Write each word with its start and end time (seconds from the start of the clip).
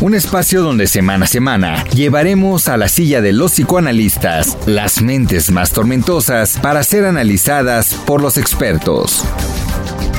un 0.00 0.14
espacio 0.14 0.62
donde 0.62 0.86
semana 0.86 1.24
a 1.24 1.28
semana 1.28 1.84
llevaremos 1.94 2.68
a 2.68 2.76
la 2.76 2.88
silla 2.88 3.20
de 3.20 3.32
los 3.32 3.52
psicoanalistas 3.52 4.56
las 4.66 5.00
mentes 5.00 5.50
más 5.50 5.72
tormentosas 5.72 6.58
para 6.60 6.82
ser 6.82 7.04
analizadas 7.04 7.94
por 7.94 8.20
los 8.20 8.36
expertos. 8.36 9.24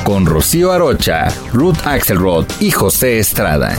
Con 0.04 0.26
Rocío 0.26 0.72
Arocha, 0.72 1.28
Ruth 1.54 1.78
Axelrod 1.86 2.46
y 2.60 2.72
José 2.72 3.20
Estrada. 3.20 3.76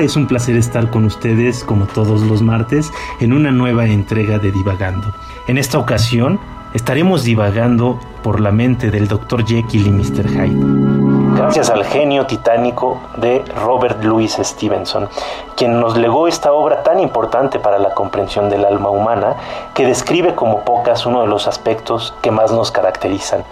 Es 0.00 0.16
un 0.16 0.26
placer 0.26 0.56
estar 0.56 0.88
con 0.88 1.04
ustedes 1.04 1.62
como 1.62 1.84
todos 1.84 2.22
los 2.22 2.40
martes 2.40 2.90
en 3.20 3.34
una 3.34 3.50
nueva 3.50 3.84
entrega 3.84 4.38
de 4.38 4.50
Divagando. 4.50 5.12
En 5.46 5.58
esta 5.58 5.78
ocasión 5.78 6.40
estaremos 6.72 7.22
divagando 7.22 8.00
por 8.22 8.40
la 8.40 8.50
mente 8.50 8.90
del 8.90 9.08
Dr. 9.08 9.44
Jekyll 9.44 9.86
y 9.86 9.90
Mr. 9.90 10.26
Hyde. 10.26 11.36
Gracias 11.36 11.68
al 11.68 11.84
genio 11.84 12.24
titánico 12.24 12.98
de 13.18 13.44
Robert 13.62 14.02
Louis 14.02 14.38
Stevenson, 14.42 15.06
quien 15.54 15.78
nos 15.78 15.98
legó 15.98 16.28
esta 16.28 16.54
obra 16.54 16.82
tan 16.82 16.98
importante 16.98 17.58
para 17.58 17.78
la 17.78 17.92
comprensión 17.92 18.48
del 18.48 18.64
alma 18.64 18.88
humana 18.88 19.36
que 19.74 19.84
describe 19.84 20.34
como 20.34 20.64
pocas 20.64 21.04
uno 21.04 21.20
de 21.20 21.26
los 21.26 21.46
aspectos 21.46 22.14
que 22.22 22.30
más 22.30 22.52
nos 22.52 22.70
caracterizan, 22.70 23.44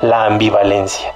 la 0.00 0.26
ambivalencia 0.26 1.12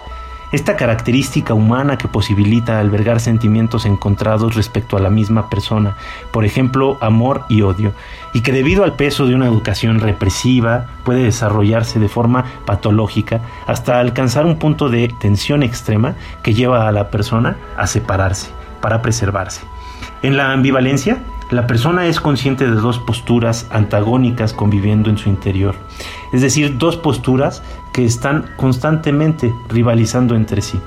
esta 0.53 0.77
característica 0.77 1.55
humana 1.55 1.97
que 1.97 2.09
posibilita 2.09 2.81
albergar 2.81 3.21
sentimientos 3.21 3.87
encontrados 3.87 4.55
respecto 4.55 4.97
a 4.97 5.01
la 5.01 5.11
misma 5.11 5.49
persona, 5.49 5.97
por 6.33 6.45
ejemplo, 6.45 6.99
amor 7.01 7.45
y 7.49 7.63
odio, 7.63 7.93
y 8.33 8.41
que 8.41 8.53
debido 8.53 8.85
al 8.85 8.97
peso 8.97 9.27
de 9.27 9.35
una 9.35 9.47
educación 9.47 10.01
represiva 10.01 10.87
puede 11.05 11.23
desarrollarse 11.23 11.99
de 11.99 12.09
forma 12.09 12.45
patológica 12.65 13.41
hasta 13.67 14.01
alcanzar 14.01 14.47
un 14.47 14.59
punto 14.59 14.89
de 14.89 15.09
tensión 15.21 15.63
extrema 15.63 16.15
que 16.43 16.55
lleva 16.55 16.89
a 16.89 16.93
la 16.93 17.11
persona 17.11 17.57
a 17.77 17.87
separarse 17.87 18.51
para 18.81 19.03
preservarse. 19.03 19.63
En 20.23 20.37
la 20.37 20.53
ambivalencia, 20.53 21.23
la 21.51 21.67
persona 21.67 22.07
es 22.07 22.21
consciente 22.21 22.65
de 22.65 22.77
dos 22.77 22.99
posturas 23.01 23.67
antagónicas 23.71 24.53
conviviendo 24.53 25.11
en 25.11 25.19
su 25.19 25.29
interior, 25.29 25.75
es 26.33 26.43
decir, 26.43 26.79
dos 26.79 26.97
posturas 26.97 27.63
que 27.93 28.05
están 28.05 28.47
constantemente 28.57 29.53
rivalizando 29.69 30.35
entre 30.35 30.63
sí. 30.63 30.81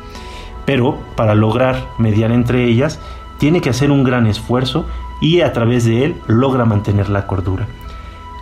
Pero 0.65 0.99
para 1.15 1.35
lograr 1.35 1.87
mediar 1.97 2.31
entre 2.31 2.65
ellas, 2.65 2.99
tiene 3.37 3.61
que 3.61 3.69
hacer 3.69 3.91
un 3.91 4.03
gran 4.03 4.27
esfuerzo 4.27 4.85
y 5.21 5.41
a 5.41 5.53
través 5.53 5.85
de 5.85 6.05
él 6.05 6.15
logra 6.27 6.65
mantener 6.65 7.09
la 7.09 7.27
cordura. 7.27 7.67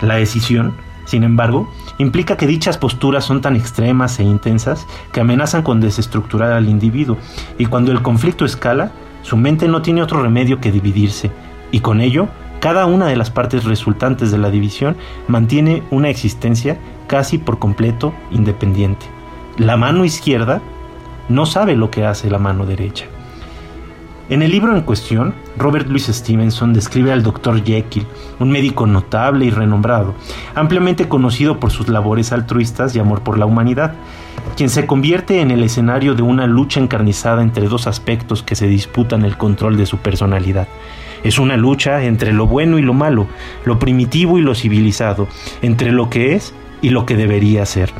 La 0.01 0.15
decisión, 0.15 0.75
sin 1.05 1.23
embargo, 1.23 1.69
implica 1.97 2.37
que 2.37 2.47
dichas 2.47 2.77
posturas 2.77 3.23
son 3.23 3.41
tan 3.41 3.55
extremas 3.55 4.19
e 4.19 4.23
intensas 4.23 4.87
que 5.11 5.21
amenazan 5.21 5.63
con 5.63 5.79
desestructurar 5.79 6.51
al 6.51 6.69
individuo 6.69 7.17
y 7.57 7.65
cuando 7.65 7.91
el 7.91 8.01
conflicto 8.01 8.45
escala, 8.45 8.91
su 9.21 9.37
mente 9.37 9.67
no 9.67 9.81
tiene 9.81 10.01
otro 10.01 10.21
remedio 10.21 10.59
que 10.59 10.71
dividirse 10.71 11.31
y 11.71 11.79
con 11.79 12.01
ello, 12.01 12.27
cada 12.61 12.85
una 12.85 13.07
de 13.07 13.15
las 13.15 13.31
partes 13.31 13.63
resultantes 13.63 14.31
de 14.31 14.37
la 14.37 14.51
división 14.51 14.95
mantiene 15.27 15.81
una 15.89 16.09
existencia 16.09 16.77
casi 17.07 17.39
por 17.39 17.57
completo 17.57 18.13
independiente. 18.29 19.07
La 19.57 19.77
mano 19.77 20.05
izquierda 20.05 20.61
no 21.27 21.47
sabe 21.47 21.75
lo 21.75 21.89
que 21.89 22.05
hace 22.05 22.29
la 22.29 22.37
mano 22.37 22.67
derecha. 22.67 23.05
En 24.29 24.43
el 24.43 24.51
libro 24.51 24.75
en 24.75 24.83
cuestión, 24.83 25.33
Robert 25.57 25.87
Louis 25.87 26.05
Stevenson 26.05 26.71
describe 26.71 27.11
al 27.11 27.23
Dr. 27.23 27.63
Jekyll, 27.63 28.05
un 28.39 28.51
médico 28.51 28.85
notable 28.85 29.45
y 29.45 29.49
renombrado, 29.49 30.13
ampliamente 30.53 31.09
conocido 31.09 31.59
por 31.59 31.71
sus 31.71 31.89
labores 31.89 32.31
altruistas 32.31 32.95
y 32.95 32.99
amor 32.99 33.23
por 33.23 33.39
la 33.39 33.47
humanidad, 33.47 33.95
quien 34.55 34.69
se 34.69 34.85
convierte 34.85 35.41
en 35.41 35.49
el 35.49 35.63
escenario 35.63 36.13
de 36.13 36.21
una 36.21 36.45
lucha 36.45 36.79
encarnizada 36.79 37.41
entre 37.41 37.67
dos 37.67 37.87
aspectos 37.87 38.43
que 38.43 38.55
se 38.55 38.67
disputan 38.67 39.25
el 39.25 39.35
control 39.35 39.77
de 39.77 39.87
su 39.87 39.97
personalidad. 39.97 40.67
Es 41.23 41.39
una 41.39 41.57
lucha 41.57 42.03
entre 42.03 42.33
lo 42.33 42.47
bueno 42.47 42.79
y 42.79 42.81
lo 42.81 42.93
malo, 42.93 43.27
lo 43.65 43.79
primitivo 43.79 44.37
y 44.37 44.41
lo 44.41 44.55
civilizado, 44.55 45.27
entre 45.61 45.91
lo 45.91 46.09
que 46.09 46.35
es 46.35 46.53
y 46.81 46.89
lo 46.89 47.05
que 47.05 47.15
debería 47.15 47.65
ser, 47.65 47.91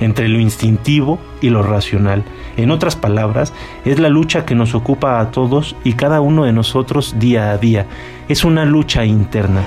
entre 0.00 0.28
lo 0.28 0.38
instintivo 0.38 1.18
y 1.40 1.50
lo 1.50 1.62
racional. 1.62 2.24
En 2.56 2.70
otras 2.70 2.96
palabras, 2.96 3.52
es 3.84 3.98
la 3.98 4.08
lucha 4.08 4.44
que 4.44 4.54
nos 4.54 4.74
ocupa 4.74 5.20
a 5.20 5.30
todos 5.30 5.76
y 5.84 5.94
cada 5.94 6.20
uno 6.20 6.44
de 6.44 6.52
nosotros 6.52 7.16
día 7.18 7.50
a 7.50 7.58
día. 7.58 7.86
Es 8.28 8.44
una 8.44 8.64
lucha 8.64 9.04
interna. 9.04 9.62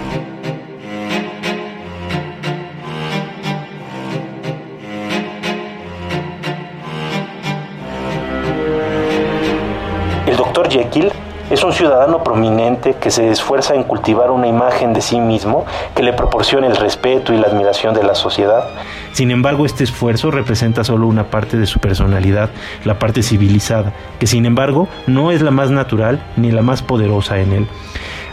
El 10.28 10.38
doctor 10.38 10.70
Jekyll 10.70 11.12
es 11.51 11.66
un 11.66 11.73
ciudadano 11.73 12.23
prominente 12.23 12.95
que 12.95 13.12
se 13.12 13.29
esfuerza 13.29 13.75
en 13.75 13.84
cultivar 13.84 14.31
una 14.31 14.47
imagen 14.47 14.94
de 14.94 15.01
sí 15.01 15.19
mismo 15.19 15.66
que 15.94 16.01
le 16.01 16.13
proporcione 16.13 16.67
el 16.67 16.78
respeto 16.78 17.34
y 17.34 17.38
la 17.38 17.47
admiración 17.47 17.94
de 17.94 18.03
la 18.03 18.16
sociedad. 18.16 18.69
Sin 19.12 19.31
embargo, 19.31 19.66
este 19.66 19.84
esfuerzo 19.84 20.31
representa 20.31 20.85
solo 20.85 21.07
una 21.07 21.25
parte 21.25 21.57
de 21.57 21.66
su 21.66 21.79
personalidad, 21.79 22.50
la 22.85 23.00
parte 23.00 23.22
civilizada, 23.22 23.91
que 24.17 24.28
sin 24.28 24.45
embargo 24.45 24.88
no 25.07 25.31
es 25.31 25.41
la 25.41 25.51
más 25.51 25.72
natural 25.72 26.23
ni 26.38 26.51
la 26.51 26.62
más 26.62 26.81
poderosa 26.81 27.38
en 27.39 27.51
él. 27.51 27.68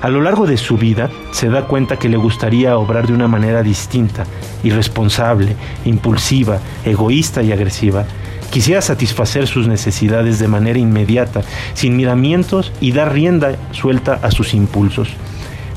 A 0.00 0.08
lo 0.10 0.20
largo 0.20 0.46
de 0.46 0.56
su 0.56 0.76
vida 0.76 1.10
se 1.32 1.48
da 1.48 1.62
cuenta 1.62 1.96
que 1.96 2.08
le 2.08 2.16
gustaría 2.16 2.78
obrar 2.78 3.08
de 3.08 3.14
una 3.14 3.26
manera 3.26 3.64
distinta, 3.64 4.26
irresponsable, 4.62 5.56
impulsiva, 5.84 6.58
egoísta 6.84 7.42
y 7.42 7.50
agresiva 7.50 8.04
Quisiera 8.50 8.80
satisfacer 8.80 9.46
sus 9.46 9.68
necesidades 9.68 10.38
de 10.38 10.48
manera 10.48 10.78
inmediata, 10.78 11.42
sin 11.74 11.96
miramientos 11.96 12.72
y 12.80 12.92
dar 12.92 13.12
rienda 13.12 13.56
suelta 13.72 14.18
a 14.22 14.30
sus 14.30 14.54
impulsos. 14.54 15.08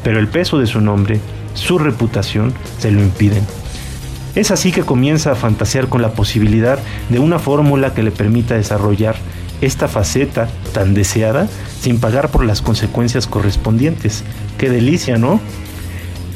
Pero 0.04 0.20
el 0.20 0.28
peso 0.28 0.58
de 0.58 0.68
su 0.68 0.82
nombre, 0.82 1.20
su 1.54 1.78
reputación, 1.78 2.54
se 2.80 2.92
lo 2.92 3.02
impiden. 3.02 3.46
Es 4.36 4.52
así 4.52 4.72
que 4.72 4.84
comienza 4.84 5.34
a 5.34 5.36
fantasear 5.36 5.90
con 5.90 6.02
la 6.02 6.14
posibilidad 6.14 6.80
de 7.09 7.20
una 7.20 7.40
fórmula 7.40 7.94
que 7.94 8.04
le 8.04 8.12
permita 8.12 8.56
desarrollar 8.56 9.18
esta 9.59 9.88
faceta 9.88 10.50
tan 10.74 10.94
deseada 10.94 11.48
sin 11.82 12.00
pagar 12.00 12.30
por 12.30 12.46
las 12.46 12.62
consecuencias 12.62 13.28
correspondientes. 13.28 14.24
¡Qué 14.58 14.70
delicia, 14.70 15.18
¿no? 15.18 15.42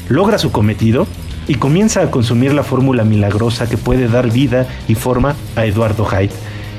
Logra 0.08 0.38
su 0.38 0.52
cometido 0.52 1.06
y 1.48 1.54
comienza 1.54 2.02
a 2.02 2.10
consumir 2.10 2.52
la 2.52 2.62
fórmula 2.62 3.04
milagrosa 3.04 3.68
que 3.68 3.76
puede 3.76 4.08
dar 4.08 4.30
vida 4.30 4.66
y 4.88 4.94
forma 4.94 5.36
a 5.54 5.64
Eduardo 5.64 6.04
Hyde, 6.04 6.32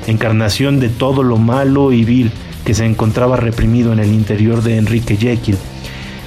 encarnación 0.06 0.80
de 0.80 0.88
todo 0.88 1.22
lo 1.22 1.36
malo 1.38 1.92
y 1.92 2.04
vil 2.04 2.30
que 2.64 2.74
se 2.74 2.84
encontraba 2.84 3.36
reprimido 3.36 3.92
en 3.92 3.98
el 3.98 4.12
interior 4.12 4.62
de 4.62 4.76
Enrique 4.76 5.16
Jekyll. 5.16 5.56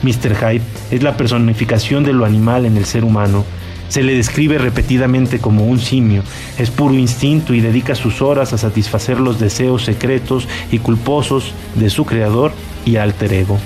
Mr. 0.01 0.35
Hyde 0.35 0.63
es 0.89 1.03
la 1.03 1.15
personificación 1.17 2.03
de 2.03 2.13
lo 2.13 2.25
animal 2.25 2.65
en 2.65 2.77
el 2.77 2.85
ser 2.85 3.03
humano. 3.03 3.45
Se 3.89 4.01
le 4.01 4.15
describe 4.15 4.57
repetidamente 4.57 5.39
como 5.39 5.65
un 5.65 5.79
simio, 5.79 6.23
es 6.57 6.71
puro 6.71 6.95
instinto 6.95 7.53
y 7.53 7.59
dedica 7.59 7.93
sus 7.93 8.21
horas 8.21 8.53
a 8.53 8.57
satisfacer 8.57 9.19
los 9.19 9.39
deseos 9.39 9.83
secretos 9.83 10.47
y 10.71 10.79
culposos 10.79 11.53
de 11.75 11.89
su 11.89 12.05
creador 12.05 12.53
y 12.85 12.95
alter 12.95 13.33
ego. 13.33 13.59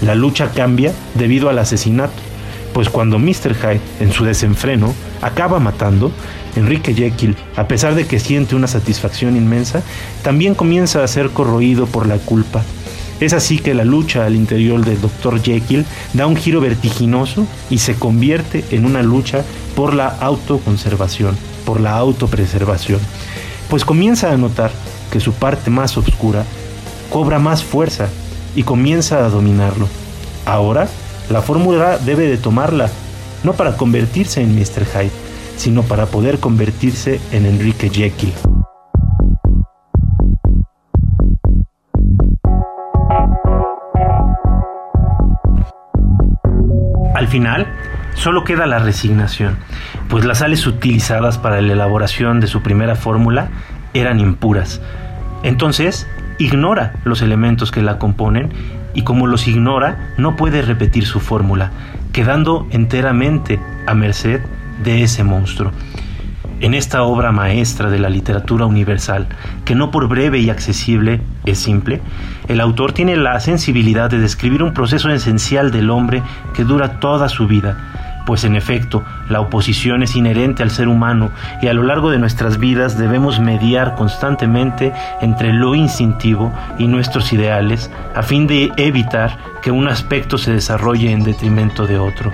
La 0.00 0.14
lucha 0.14 0.50
cambia 0.52 0.92
debido 1.14 1.50
al 1.50 1.58
asesinato 1.58 2.31
pues 2.72 2.88
cuando 2.88 3.18
Mr. 3.18 3.54
Hyde, 3.54 3.80
en 4.00 4.12
su 4.12 4.24
desenfreno, 4.24 4.94
acaba 5.20 5.58
matando, 5.58 6.12
Enrique 6.56 6.94
Jekyll, 6.94 7.36
a 7.56 7.66
pesar 7.66 7.94
de 7.94 8.06
que 8.06 8.20
siente 8.20 8.54
una 8.54 8.66
satisfacción 8.66 9.36
inmensa, 9.36 9.82
también 10.22 10.54
comienza 10.54 11.02
a 11.02 11.08
ser 11.08 11.30
corroído 11.30 11.86
por 11.86 12.06
la 12.06 12.18
culpa. 12.18 12.62
Es 13.20 13.32
así 13.32 13.58
que 13.58 13.74
la 13.74 13.84
lucha 13.84 14.26
al 14.26 14.34
interior 14.34 14.84
del 14.84 15.00
Dr. 15.00 15.40
Jekyll 15.40 15.86
da 16.12 16.26
un 16.26 16.36
giro 16.36 16.60
vertiginoso 16.60 17.46
y 17.70 17.78
se 17.78 17.94
convierte 17.94 18.64
en 18.70 18.84
una 18.84 19.02
lucha 19.02 19.44
por 19.76 19.94
la 19.94 20.08
autoconservación, 20.08 21.36
por 21.64 21.80
la 21.80 21.96
autopreservación, 21.96 23.00
pues 23.70 23.84
comienza 23.84 24.32
a 24.32 24.36
notar 24.36 24.72
que 25.10 25.20
su 25.20 25.32
parte 25.32 25.70
más 25.70 25.96
oscura 25.96 26.44
cobra 27.10 27.38
más 27.38 27.62
fuerza 27.62 28.08
y 28.56 28.64
comienza 28.64 29.24
a 29.24 29.28
dominarlo. 29.28 29.86
Ahora 30.44 30.88
la 31.32 31.42
fórmula 31.42 31.98
debe 31.98 32.28
de 32.28 32.36
tomarla 32.36 32.88
no 33.42 33.54
para 33.54 33.76
convertirse 33.76 34.42
en 34.42 34.54
Mr. 34.54 34.84
Hyde, 34.84 35.10
sino 35.56 35.82
para 35.82 36.06
poder 36.06 36.38
convertirse 36.38 37.20
en 37.32 37.46
Enrique 37.46 37.88
Jekyll. 37.88 38.32
Al 47.14 47.28
final, 47.28 47.66
solo 48.14 48.44
queda 48.44 48.66
la 48.66 48.78
resignación, 48.78 49.56
pues 50.08 50.24
las 50.24 50.38
sales 50.38 50.66
utilizadas 50.66 51.38
para 51.38 51.60
la 51.60 51.72
elaboración 51.72 52.40
de 52.40 52.46
su 52.46 52.62
primera 52.62 52.94
fórmula 52.94 53.48
eran 53.94 54.20
impuras. 54.20 54.80
Entonces, 55.42 56.06
ignora 56.38 56.94
los 57.04 57.22
elementos 57.22 57.70
que 57.70 57.82
la 57.82 57.98
componen 57.98 58.50
y 58.94 59.02
como 59.02 59.26
los 59.26 59.48
ignora, 59.48 60.14
no 60.16 60.36
puede 60.36 60.62
repetir 60.62 61.06
su 61.06 61.20
fórmula, 61.20 61.70
quedando 62.12 62.66
enteramente 62.70 63.60
a 63.86 63.94
merced 63.94 64.40
de 64.82 65.02
ese 65.02 65.24
monstruo. 65.24 65.72
En 66.60 66.74
esta 66.74 67.02
obra 67.02 67.32
maestra 67.32 67.90
de 67.90 67.98
la 67.98 68.08
literatura 68.08 68.66
universal, 68.66 69.26
que 69.64 69.74
no 69.74 69.90
por 69.90 70.06
breve 70.06 70.38
y 70.38 70.48
accesible 70.48 71.20
es 71.44 71.58
simple, 71.58 72.00
el 72.46 72.60
autor 72.60 72.92
tiene 72.92 73.16
la 73.16 73.40
sensibilidad 73.40 74.08
de 74.08 74.20
describir 74.20 74.62
un 74.62 74.72
proceso 74.72 75.10
esencial 75.10 75.72
del 75.72 75.90
hombre 75.90 76.22
que 76.54 76.62
dura 76.62 77.00
toda 77.00 77.28
su 77.28 77.48
vida, 77.48 78.22
pues 78.26 78.44
en 78.44 78.54
efecto 78.54 79.02
la 79.32 79.40
oposición 79.40 80.02
es 80.02 80.14
inherente 80.14 80.62
al 80.62 80.70
ser 80.70 80.88
humano 80.88 81.30
y 81.60 81.68
a 81.68 81.72
lo 81.72 81.82
largo 81.82 82.10
de 82.10 82.18
nuestras 82.18 82.58
vidas 82.58 82.98
debemos 82.98 83.40
mediar 83.40 83.94
constantemente 83.96 84.92
entre 85.20 85.52
lo 85.52 85.74
instintivo 85.74 86.52
y 86.78 86.86
nuestros 86.86 87.32
ideales 87.32 87.90
a 88.14 88.22
fin 88.22 88.46
de 88.46 88.70
evitar 88.76 89.38
que 89.62 89.70
un 89.70 89.88
aspecto 89.88 90.38
se 90.38 90.52
desarrolle 90.52 91.10
en 91.10 91.24
detrimento 91.24 91.86
de 91.86 91.98
otro, 91.98 92.32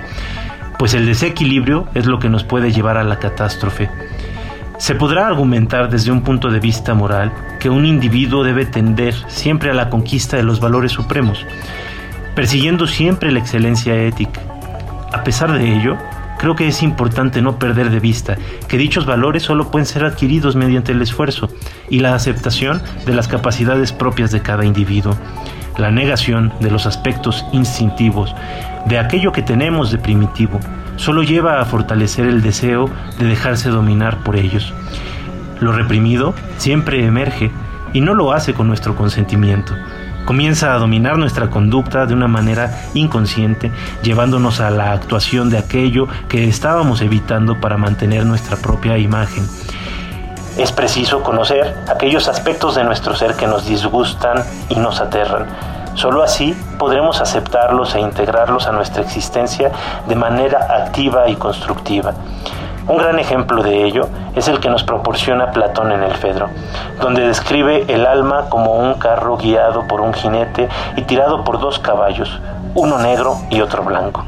pues 0.77 0.93
el 0.93 1.05
desequilibrio 1.05 1.87
es 1.93 2.05
lo 2.05 2.19
que 2.19 2.29
nos 2.29 2.43
puede 2.43 2.71
llevar 2.71 2.97
a 2.97 3.03
la 3.03 3.17
catástrofe. 3.17 3.89
Se 4.77 4.95
podrá 4.95 5.27
argumentar 5.27 5.89
desde 5.89 6.11
un 6.11 6.21
punto 6.21 6.49
de 6.49 6.59
vista 6.59 6.93
moral 6.93 7.33
que 7.59 7.69
un 7.69 7.85
individuo 7.85 8.43
debe 8.43 8.65
tender 8.65 9.13
siempre 9.27 9.71
a 9.71 9.73
la 9.73 9.89
conquista 9.89 10.37
de 10.37 10.43
los 10.43 10.59
valores 10.59 10.93
supremos, 10.93 11.45
persiguiendo 12.33 12.87
siempre 12.87 13.31
la 13.31 13.39
excelencia 13.39 13.95
ética. 13.95 14.41
A 15.11 15.23
pesar 15.23 15.51
de 15.51 15.75
ello, 15.75 15.97
creo 16.39 16.55
que 16.55 16.67
es 16.67 16.81
importante 16.81 17.41
no 17.41 17.59
perder 17.59 17.91
de 17.91 17.99
vista 17.99 18.37
que 18.67 18.77
dichos 18.77 19.05
valores 19.05 19.43
solo 19.43 19.69
pueden 19.69 19.85
ser 19.85 20.05
adquiridos 20.05 20.55
mediante 20.55 20.93
el 20.93 21.01
esfuerzo 21.01 21.49
y 21.89 21.99
la 21.99 22.15
aceptación 22.15 22.81
de 23.05 23.13
las 23.13 23.27
capacidades 23.27 23.91
propias 23.91 24.31
de 24.31 24.41
cada 24.41 24.65
individuo. 24.65 25.15
La 25.77 25.91
negación 25.91 26.51
de 26.61 26.71
los 26.71 26.85
aspectos 26.85 27.45
instintivos, 27.51 28.33
de 28.87 28.97
aquello 28.97 29.31
que 29.31 29.41
tenemos 29.41 29.91
de 29.91 29.97
primitivo, 29.97 30.59
solo 30.95 31.23
lleva 31.23 31.61
a 31.61 31.65
fortalecer 31.65 32.25
el 32.25 32.41
deseo 32.41 32.89
de 33.19 33.25
dejarse 33.25 33.69
dominar 33.69 34.23
por 34.23 34.35
ellos. 34.35 34.73
Lo 35.59 35.73
reprimido 35.73 36.33
siempre 36.57 37.05
emerge 37.05 37.51
y 37.93 38.01
no 38.01 38.13
lo 38.13 38.31
hace 38.31 38.53
con 38.53 38.67
nuestro 38.67 38.95
consentimiento. 38.95 39.73
Comienza 40.25 40.73
a 40.73 40.77
dominar 40.77 41.17
nuestra 41.17 41.49
conducta 41.49 42.05
de 42.05 42.13
una 42.13 42.27
manera 42.27 42.83
inconsciente, 42.93 43.71
llevándonos 44.03 44.59
a 44.61 44.69
la 44.69 44.91
actuación 44.91 45.49
de 45.49 45.57
aquello 45.57 46.07
que 46.27 46.47
estábamos 46.47 47.01
evitando 47.01 47.59
para 47.59 47.77
mantener 47.77 48.25
nuestra 48.25 48.57
propia 48.57 48.97
imagen. 48.97 49.47
Es 50.57 50.71
preciso 50.71 51.23
conocer 51.23 51.75
aquellos 51.89 52.27
aspectos 52.27 52.75
de 52.75 52.83
nuestro 52.83 53.15
ser 53.15 53.35
que 53.35 53.47
nos 53.47 53.67
disgustan 53.67 54.43
y 54.69 54.75
nos 54.75 54.99
aterran 54.99 55.47
Solo 55.99 56.23
así 56.23 56.55
podremos 56.77 57.19
aceptarlos 57.19 57.93
e 57.93 57.99
integrarlos 57.99 58.67
a 58.67 58.71
nuestra 58.71 59.01
existencia 59.01 59.69
de 60.07 60.15
manera 60.15 60.67
activa 60.83 61.27
y 61.27 61.35
constructiva. 61.35 62.13
Un 62.89 62.97
gran 62.97 63.19
ejemplo 63.19 63.61
de 63.61 63.85
ello 63.85 64.09
es 64.35 64.47
el 64.47 64.59
que 64.59 64.67
nos 64.67 64.83
proporciona 64.83 65.51
Platón 65.51 65.91
en 65.91 66.01
el 66.01 66.15
Fedro, 66.15 66.49
donde 66.99 67.21
describe 67.21 67.85
el 67.87 68.07
alma 68.07 68.49
como 68.49 68.73
un 68.73 68.95
carro 68.95 69.37
guiado 69.37 69.87
por 69.87 70.01
un 70.01 70.11
jinete 70.11 70.67
y 70.95 71.03
tirado 71.03 71.43
por 71.43 71.59
dos 71.59 71.77
caballos, 71.77 72.41
uno 72.73 72.97
negro 72.97 73.37
y 73.51 73.61
otro 73.61 73.83
blanco. 73.83 74.23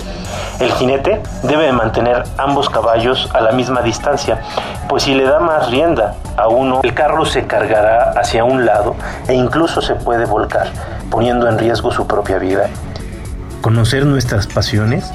El 0.60 0.72
jinete 0.74 1.24
debe 1.42 1.72
mantener 1.72 2.24
ambos 2.38 2.70
caballos 2.70 3.32
a 3.34 3.42
la 3.42 3.52
misma 3.52 3.82
distancia, 3.82 4.42
pues 4.88 5.02
si 5.04 5.16
le 5.16 5.24
da 5.24 5.40
más 5.40 5.72
rienda 5.72 6.14
a 6.38 6.48
uno, 6.48 6.82
el 6.84 6.94
carro 6.94 7.26
se 7.26 7.48
cargará 7.48 8.12
hacia 8.12 8.44
un 8.44 8.64
lado 8.64 8.96
e 9.28 9.34
incluso 9.34 9.82
se 9.82 9.96
puede 9.96 10.26
volcar, 10.26 10.68
poniendo 11.10 11.50
en 11.50 11.58
riesgo 11.58 11.92
su 11.92 12.06
propia 12.06 12.38
vida. 12.38 12.68
Conocer 13.62 14.06
nuestras 14.06 14.46
pasiones 14.46 15.12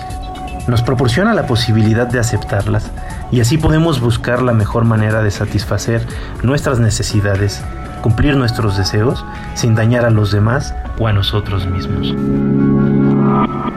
nos 0.67 0.83
proporciona 0.83 1.33
la 1.33 1.47
posibilidad 1.47 2.09
de 2.09 2.19
aceptarlas 2.19 2.91
y 3.31 3.41
así 3.41 3.59
podemos 3.59 4.01
buscar 4.01 4.43
la 4.43 4.53
mejor 4.53 4.85
manera 4.85 5.23
de 5.23 5.31
satisfacer 5.31 6.07
nuestras 6.43 6.79
necesidades, 6.79 7.63
cumplir 8.03 8.37
nuestros 8.37 8.77
deseos 8.77 9.25
sin 9.55 9.75
dañar 9.75 10.05
a 10.05 10.11
los 10.11 10.31
demás 10.31 10.75
o 10.99 11.09
a 11.09 11.13
nosotros 11.13 11.67
mismos. 11.67 12.15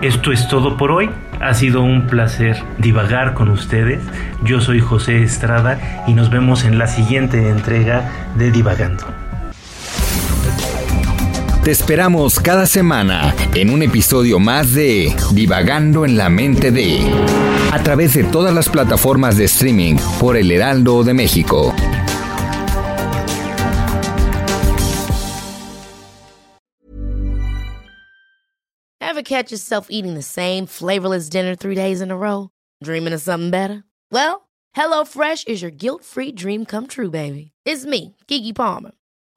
Esto 0.01 0.31
es 0.31 0.48
todo 0.48 0.78
por 0.78 0.92
hoy. 0.92 1.10
Ha 1.42 1.54
sido 1.54 1.81
un 1.81 2.07
placer 2.07 2.57
divagar 2.78 3.34
con 3.34 3.50
ustedes. 3.50 4.01
Yo 4.44 4.62
soy 4.62 4.80
José 4.80 5.24
Estrada 5.24 6.04
y 6.07 6.13
nos 6.13 6.30
vemos 6.30 6.63
en 6.63 6.78
la 6.78 6.88
siguiente 6.88 7.50
entrega 7.50 8.10
de 8.38 8.51
Divagando. 8.51 9.28
Te 11.69 11.74
esperamos 11.74 12.39
cada 12.39 12.66
semana 12.66 13.36
en 13.54 13.69
un 13.69 13.83
episodio 13.83 14.39
más 14.39 14.74
de 14.74 15.16
Divagando 15.33 16.04
en 16.04 16.18
la 16.18 16.27
mente 16.27 16.71
de 16.71 17.00
a 17.71 17.83
través 17.83 18.16
de 18.16 18.24
todas 18.24 18.56
las 18.56 18.68
plataformas 18.68 19.38
de 19.38 19.45
streaming 19.45 19.98
por 20.19 20.36
El 20.36 20.50
Heraldo 20.50 21.04
de 21.04 21.13
México. 21.13 21.71
Ever 29.00 29.22
catch 29.22 29.51
yourself 29.51 29.92
eating 29.92 30.15
the 30.15 30.24
same 30.24 30.65
flavorless 30.65 31.30
dinner 31.30 31.56
three 31.56 31.75
days 31.75 32.01
in 32.01 32.10
a 32.10 32.18
row? 32.18 32.50
Dreaming 32.83 33.13
of 33.13 33.22
something 33.22 33.51
better? 33.51 33.83
Well, 34.12 34.50
HelloFresh 34.75 35.48
is 35.48 35.62
your 35.62 35.69
guilt-free 35.69 36.31
dream 36.31 36.65
come 36.65 36.88
true, 36.88 37.12
baby. 37.12 37.51
It's 37.63 37.86
me, 37.86 38.15
Kiki 38.25 38.54
Palmer. 38.54 38.94